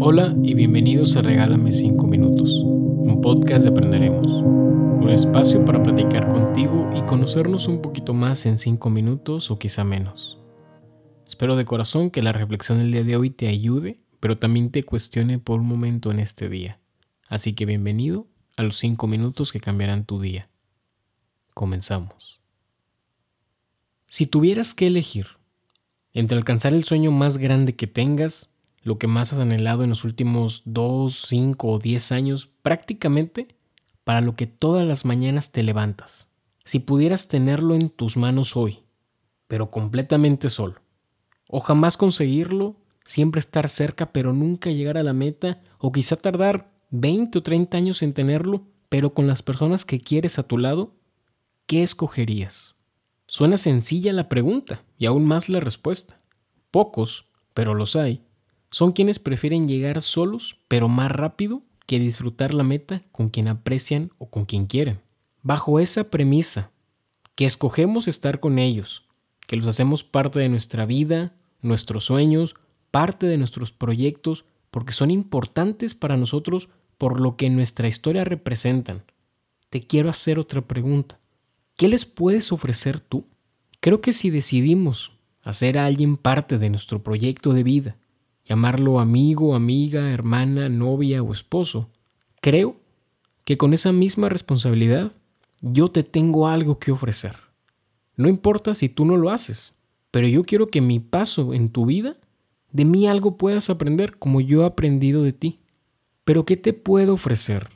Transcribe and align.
Hola 0.00 0.34
y 0.42 0.54
bienvenidos 0.54 1.16
a 1.16 1.22
Regálame 1.22 1.72
5 1.72 2.06
Minutos, 2.06 2.62
un 2.64 3.20
podcast 3.20 3.64
de 3.64 3.70
Aprenderemos, 3.70 4.26
un 4.26 5.08
espacio 5.10 5.64
para 5.64 5.82
platicar 5.82 6.28
contigo 6.28 6.90
y 6.96 7.02
conocernos 7.02 7.68
un 7.68 7.82
poquito 7.82 8.14
más 8.14 8.46
en 8.46 8.58
5 8.58 8.90
minutos 8.90 9.50
o 9.50 9.58
quizá 9.58 9.84
menos. 9.84 10.38
Espero 11.26 11.56
de 11.56 11.64
corazón 11.64 12.10
que 12.10 12.22
la 12.22 12.32
reflexión 12.32 12.78
del 12.78 12.92
día 12.92 13.04
de 13.04 13.16
hoy 13.16 13.30
te 13.30 13.48
ayude, 13.48 14.00
pero 14.20 14.38
también 14.38 14.70
te 14.70 14.84
cuestione 14.84 15.38
por 15.38 15.60
un 15.60 15.66
momento 15.66 16.10
en 16.10 16.20
este 16.20 16.48
día. 16.48 16.80
Así 17.28 17.54
que 17.54 17.66
bienvenido 17.66 18.26
a 18.56 18.62
los 18.62 18.76
5 18.76 19.06
minutos 19.06 19.52
que 19.52 19.60
cambiarán 19.60 20.04
tu 20.04 20.20
día. 20.20 20.48
Comenzamos. 21.54 22.40
Si 24.06 24.26
tuvieras 24.26 24.74
que 24.74 24.86
elegir 24.86 25.26
entre 26.14 26.36
alcanzar 26.36 26.74
el 26.74 26.84
sueño 26.84 27.10
más 27.10 27.38
grande 27.38 27.74
que 27.74 27.86
tengas, 27.86 28.61
lo 28.82 28.98
que 28.98 29.06
más 29.06 29.32
has 29.32 29.38
anhelado 29.38 29.84
en 29.84 29.90
los 29.90 30.04
últimos 30.04 30.62
2, 30.64 31.26
5 31.28 31.68
o 31.68 31.78
10 31.78 32.12
años, 32.12 32.50
prácticamente 32.62 33.48
para 34.04 34.20
lo 34.20 34.34
que 34.34 34.46
todas 34.46 34.86
las 34.86 35.04
mañanas 35.04 35.52
te 35.52 35.62
levantas. 35.62 36.34
Si 36.64 36.78
pudieras 36.78 37.28
tenerlo 37.28 37.74
en 37.74 37.88
tus 37.88 38.16
manos 38.16 38.56
hoy, 38.56 38.80
pero 39.46 39.70
completamente 39.70 40.50
solo, 40.50 40.76
o 41.48 41.60
jamás 41.60 41.96
conseguirlo, 41.96 42.76
siempre 43.04 43.38
estar 43.38 43.68
cerca 43.68 44.12
pero 44.12 44.32
nunca 44.32 44.70
llegar 44.70 44.98
a 44.98 45.02
la 45.02 45.12
meta, 45.12 45.60
o 45.78 45.92
quizá 45.92 46.16
tardar 46.16 46.72
20 46.90 47.38
o 47.38 47.42
30 47.42 47.76
años 47.76 48.02
en 48.02 48.12
tenerlo, 48.12 48.66
pero 48.88 49.14
con 49.14 49.26
las 49.26 49.42
personas 49.42 49.84
que 49.84 50.00
quieres 50.00 50.38
a 50.38 50.42
tu 50.42 50.58
lado, 50.58 50.94
¿qué 51.66 51.82
escogerías? 51.82 52.82
Suena 53.26 53.56
sencilla 53.56 54.12
la 54.12 54.28
pregunta 54.28 54.82
y 54.98 55.06
aún 55.06 55.24
más 55.24 55.48
la 55.48 55.60
respuesta. 55.60 56.20
Pocos, 56.70 57.28
pero 57.54 57.74
los 57.74 57.96
hay, 57.96 58.22
son 58.72 58.92
quienes 58.92 59.18
prefieren 59.18 59.68
llegar 59.68 60.00
solos, 60.02 60.56
pero 60.66 60.88
más 60.88 61.12
rápido 61.12 61.62
que 61.86 61.98
disfrutar 61.98 62.54
la 62.54 62.64
meta 62.64 63.02
con 63.12 63.28
quien 63.28 63.48
aprecian 63.48 64.10
o 64.16 64.30
con 64.30 64.46
quien 64.46 64.64
quieren. 64.64 64.98
Bajo 65.42 65.78
esa 65.78 66.10
premisa, 66.10 66.70
que 67.34 67.44
escogemos 67.44 68.08
estar 68.08 68.40
con 68.40 68.58
ellos, 68.58 69.04
que 69.46 69.56
los 69.56 69.68
hacemos 69.68 70.04
parte 70.04 70.40
de 70.40 70.48
nuestra 70.48 70.86
vida, 70.86 71.34
nuestros 71.60 72.04
sueños, 72.04 72.54
parte 72.90 73.26
de 73.26 73.36
nuestros 73.36 73.72
proyectos, 73.72 74.46
porque 74.70 74.94
son 74.94 75.10
importantes 75.10 75.94
para 75.94 76.16
nosotros 76.16 76.70
por 76.96 77.20
lo 77.20 77.36
que 77.36 77.50
nuestra 77.50 77.88
historia 77.88 78.24
representan. 78.24 79.04
Te 79.68 79.82
quiero 79.82 80.08
hacer 80.08 80.38
otra 80.38 80.62
pregunta. 80.62 81.20
¿Qué 81.76 81.88
les 81.88 82.06
puedes 82.06 82.52
ofrecer 82.52 83.00
tú? 83.00 83.26
Creo 83.80 84.00
que 84.00 84.14
si 84.14 84.30
decidimos 84.30 85.12
hacer 85.42 85.76
a 85.76 85.84
alguien 85.84 86.16
parte 86.16 86.56
de 86.56 86.70
nuestro 86.70 87.02
proyecto 87.02 87.52
de 87.52 87.64
vida, 87.64 87.96
llamarlo 88.52 89.00
amigo, 89.00 89.54
amiga, 89.54 90.10
hermana, 90.10 90.68
novia 90.68 91.22
o 91.22 91.32
esposo, 91.32 91.90
creo 92.40 92.76
que 93.44 93.56
con 93.56 93.74
esa 93.74 93.92
misma 93.92 94.28
responsabilidad 94.28 95.12
yo 95.60 95.88
te 95.88 96.02
tengo 96.02 96.48
algo 96.48 96.78
que 96.78 96.92
ofrecer. 96.92 97.36
No 98.16 98.28
importa 98.28 98.74
si 98.74 98.88
tú 98.88 99.04
no 99.04 99.16
lo 99.16 99.30
haces, 99.30 99.76
pero 100.10 100.28
yo 100.28 100.44
quiero 100.44 100.68
que 100.68 100.80
mi 100.80 101.00
paso 101.00 101.54
en 101.54 101.70
tu 101.70 101.86
vida, 101.86 102.16
de 102.70 102.84
mí 102.84 103.06
algo 103.06 103.36
puedas 103.36 103.70
aprender 103.70 104.18
como 104.18 104.40
yo 104.40 104.62
he 104.62 104.66
aprendido 104.66 105.22
de 105.22 105.32
ti. 105.32 105.60
Pero 106.24 106.44
¿qué 106.44 106.56
te 106.56 106.72
puedo 106.72 107.14
ofrecer? 107.14 107.70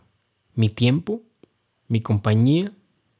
¿Mi 0.54 0.68
tiempo? 0.68 1.22
¿Mi 1.88 2.00
compañía? 2.00 2.72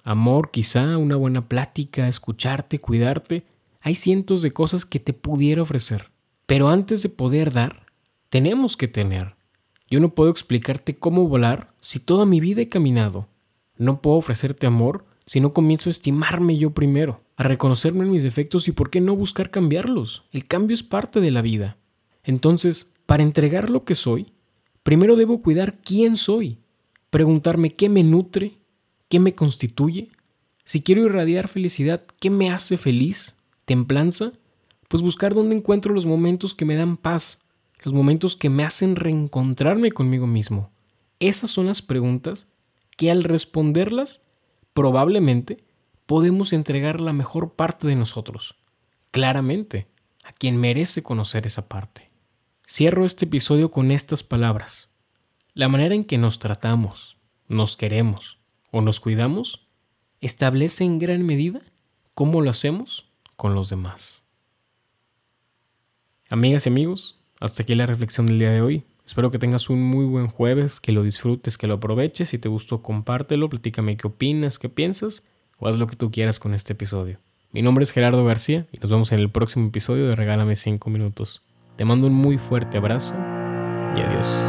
amor, 0.07 0.53
quizá 0.53 0.97
una 0.99 1.17
buena 1.17 1.49
plática, 1.49 2.07
escucharte, 2.07 2.79
cuidarte. 2.79 3.45
Hay 3.81 3.97
cientos 3.97 4.41
de 4.41 4.53
cosas 4.53 4.85
que 4.85 5.01
te 5.01 5.13
pudiera 5.13 5.63
ofrecer. 5.63 6.11
Pero 6.47 6.69
antes 6.69 7.03
de 7.03 7.09
poder 7.09 7.53
dar, 7.53 7.87
tenemos 8.31 8.77
que 8.77 8.89
tener. 8.89 9.35
Yo 9.91 10.01
no 10.01 10.15
puedo 10.15 10.31
explicarte 10.31 10.97
cómo 10.97 11.29
volar 11.29 11.73
si 11.81 11.99
toda 11.99 12.27
mi 12.27 12.41
vida 12.41 12.63
he 12.63 12.69
caminado. 12.69 13.29
No 13.77 14.01
puedo 14.01 14.17
ofrecerte 14.17 14.67
amor 14.67 15.05
si 15.25 15.41
no 15.41 15.53
comienzo 15.53 15.91
a 15.91 15.93
estimarme 15.93 16.57
yo 16.57 16.71
primero, 16.71 17.21
a 17.37 17.43
reconocerme 17.43 18.05
en 18.05 18.13
mis 18.13 18.23
defectos 18.23 18.69
y 18.69 18.73
por 18.73 18.91
qué 18.91 19.01
no 19.01 19.17
buscar 19.17 19.51
cambiarlos. 19.51 20.25
El 20.33 20.47
cambio 20.47 20.75
es 20.75 20.83
parte 20.83 21.21
de 21.21 21.31
la 21.31 21.43
vida. 21.43 21.77
Entonces, 22.23 22.93
para 23.07 23.23
entregar 23.23 23.71
lo 23.71 23.85
que 23.85 23.95
soy, 23.95 24.33
primero 24.83 25.17
debo 25.17 25.43
cuidar 25.43 25.81
quién 25.81 26.17
soy, 26.17 26.59
preguntarme 27.11 27.75
qué 27.75 27.89
me 27.89 28.03
nutre, 28.05 28.59
¿Qué 29.09 29.21
me 29.21 29.35
constituye? 29.35 30.11
Si 30.65 30.83
quiero 30.83 31.05
irradiar 31.05 31.47
felicidad, 31.47 32.05
¿qué 32.19 32.29
me 32.29 32.51
hace 32.51 32.77
feliz? 32.77 33.37
¿Templanza? 33.65 34.33
Pues 34.89 35.03
buscar 35.03 35.35
dónde 35.35 35.57
encuentro 35.57 35.95
los 35.95 36.07
momentos 36.07 36.55
que 36.55 36.65
me 36.65 36.77
dan 36.77 36.97
paz, 36.97 37.49
los 37.83 37.95
momentos 37.95 38.37
que 38.37 38.51
me 38.51 38.65
hacen 38.65 38.97
reencontrarme 38.97 39.93
conmigo 39.93 40.27
mismo. 40.27 40.71
Esas 41.21 41.51
son 41.51 41.67
las 41.67 41.83
preguntas 41.83 42.49
que 42.97 43.11
al 43.11 43.25
responderlas, 43.25 44.23
probablemente 44.73 45.65
podemos 46.07 46.53
entregar 46.53 47.01
la 47.01 47.13
mejor 47.13 47.55
parte 47.55 47.89
de 47.89 47.97
nosotros, 47.97 48.57
claramente, 49.11 49.87
a 50.25 50.33
quien 50.33 50.57
merece 50.57 51.03
conocer 51.03 51.47
esa 51.47 51.69
parte. 51.69 52.11
Cierro 52.69 53.05
este 53.05 53.27
episodio 53.27 53.71
con 53.71 53.91
estas 53.91 54.23
palabras. 54.23 54.91
La 55.55 55.69
manera 55.69 55.95
en 55.95 56.05
que 56.05 56.19
nos 56.19 56.39
tratamos, 56.39 57.17
nos 57.49 57.77
queremos, 57.77 58.39
o 58.71 58.83
nos 58.83 59.01
cuidamos 59.01 59.67
establece 60.21 60.85
en 60.85 60.99
gran 60.99 61.25
medida 61.25 61.61
cómo 62.15 62.43
lo 62.43 62.51
hacemos 62.51 63.11
con 63.37 63.55
los 63.55 63.71
demás. 63.71 64.26
Amigas 66.29 66.67
y 66.67 66.71
amigos, 66.71 67.21
hasta 67.39 67.63
aquí 67.63 67.77
la 67.77 67.87
reflexión 67.87 68.27
del 68.27 68.41
día 68.41 68.51
de 68.51 68.61
hoy. 68.61 68.85
Espero 69.07 69.31
que 69.31 69.39
tengas 69.39 69.71
un 69.71 69.81
muy 69.81 70.05
buen 70.05 70.27
jueves, 70.27 70.81
que 70.81 70.91
lo 70.91 71.05
disfrutes, 71.05 71.57
que 71.57 71.69
lo 71.69 71.75
aproveches. 71.75 72.31
Si 72.31 72.39
te 72.39 72.49
gustó, 72.49 72.83
compártelo, 72.83 73.49
platícame 73.49 73.97
qué 73.97 74.09
opinas, 74.09 74.59
qué 74.59 74.69
piensas 74.69 75.31
o 75.59 75.69
haz 75.69 75.77
lo 75.77 75.87
que 75.87 75.95
tú 75.95 76.11
quieras 76.11 76.41
con 76.41 76.53
este 76.53 76.73
episodio. 76.73 77.21
Mi 77.53 77.63
nombre 77.63 77.85
es 77.85 77.93
Gerardo 77.93 78.25
García 78.25 78.67
y 78.73 78.79
nos 78.79 78.91
vemos 78.91 79.13
en 79.13 79.21
el 79.21 79.31
próximo 79.31 79.69
episodio 79.69 80.09
de 80.09 80.17
Regálame 80.17 80.57
5 80.57 80.91
minutos. 80.91 81.47
Te 81.77 81.85
mando 81.85 82.09
un 82.09 82.15
muy 82.15 82.39
fuerte 82.39 82.79
abrazo 82.79 83.15
y 83.95 84.01
adiós. 84.01 84.49